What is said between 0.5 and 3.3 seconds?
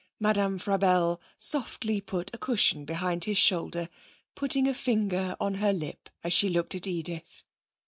Frabelle softly put a cushion behind